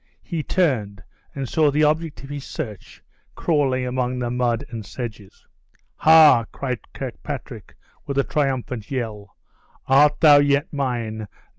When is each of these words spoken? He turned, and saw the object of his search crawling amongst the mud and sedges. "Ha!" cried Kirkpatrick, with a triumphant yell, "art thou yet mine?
He 0.23 0.41
turned, 0.41 1.03
and 1.35 1.47
saw 1.47 1.69
the 1.69 1.83
object 1.83 2.23
of 2.23 2.31
his 2.31 2.43
search 2.43 3.03
crawling 3.35 3.85
amongst 3.85 4.19
the 4.21 4.31
mud 4.31 4.65
and 4.71 4.83
sedges. 4.83 5.45
"Ha!" 5.97 6.45
cried 6.51 6.79
Kirkpatrick, 6.91 7.75
with 8.07 8.17
a 8.17 8.23
triumphant 8.23 8.89
yell, 8.89 9.35
"art 9.85 10.19
thou 10.19 10.39
yet 10.39 10.73
mine? 10.73 11.27